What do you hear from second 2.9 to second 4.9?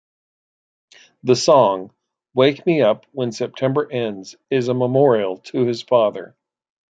When September Ends" is a